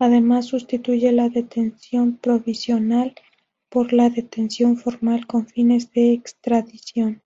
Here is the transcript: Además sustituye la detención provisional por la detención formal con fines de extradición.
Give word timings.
Además 0.00 0.46
sustituye 0.46 1.12
la 1.12 1.28
detención 1.28 2.16
provisional 2.16 3.14
por 3.68 3.92
la 3.92 4.10
detención 4.10 4.76
formal 4.76 5.28
con 5.28 5.46
fines 5.46 5.92
de 5.92 6.12
extradición. 6.12 7.22